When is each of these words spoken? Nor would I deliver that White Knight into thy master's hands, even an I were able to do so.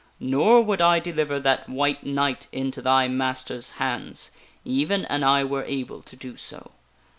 Nor 0.19 0.63
would 0.63 0.81
I 0.81 0.97
deliver 0.97 1.39
that 1.39 1.69
White 1.69 2.03
Knight 2.03 2.47
into 2.51 2.81
thy 2.81 3.07
master's 3.07 3.69
hands, 3.77 4.31
even 4.65 5.05
an 5.05 5.23
I 5.23 5.43
were 5.43 5.63
able 5.63 6.01
to 6.01 6.15
do 6.15 6.37
so. 6.37 6.71